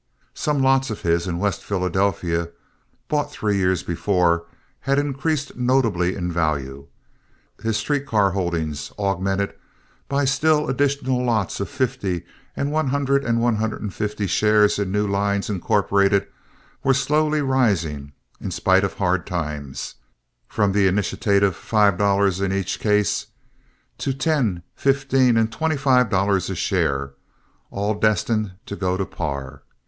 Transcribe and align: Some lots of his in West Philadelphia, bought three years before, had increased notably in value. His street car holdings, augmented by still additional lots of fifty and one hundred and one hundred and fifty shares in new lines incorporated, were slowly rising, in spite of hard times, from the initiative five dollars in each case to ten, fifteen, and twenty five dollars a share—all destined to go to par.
Some 0.33 0.63
lots 0.63 0.89
of 0.89 1.03
his 1.03 1.27
in 1.27 1.37
West 1.37 1.63
Philadelphia, 1.63 2.49
bought 3.07 3.31
three 3.31 3.57
years 3.57 3.83
before, 3.83 4.47
had 4.79 4.97
increased 4.97 5.55
notably 5.55 6.15
in 6.15 6.31
value. 6.31 6.87
His 7.61 7.77
street 7.77 8.07
car 8.07 8.31
holdings, 8.31 8.91
augmented 8.97 9.53
by 10.09 10.25
still 10.25 10.67
additional 10.67 11.23
lots 11.23 11.59
of 11.59 11.69
fifty 11.69 12.25
and 12.57 12.71
one 12.71 12.87
hundred 12.87 13.23
and 13.23 13.39
one 13.41 13.57
hundred 13.57 13.83
and 13.83 13.93
fifty 13.93 14.25
shares 14.25 14.79
in 14.79 14.91
new 14.91 15.05
lines 15.05 15.51
incorporated, 15.51 16.25
were 16.83 16.95
slowly 16.95 17.43
rising, 17.43 18.13
in 18.39 18.49
spite 18.49 18.83
of 18.83 18.95
hard 18.95 19.27
times, 19.27 19.93
from 20.47 20.71
the 20.71 20.87
initiative 20.87 21.55
five 21.55 21.99
dollars 21.99 22.41
in 22.41 22.51
each 22.51 22.79
case 22.79 23.27
to 23.99 24.15
ten, 24.15 24.63
fifteen, 24.75 25.37
and 25.37 25.51
twenty 25.51 25.77
five 25.77 26.09
dollars 26.09 26.49
a 26.49 26.55
share—all 26.55 27.93
destined 27.93 28.53
to 28.65 28.75
go 28.75 28.97
to 28.97 29.05
par. 29.05 29.61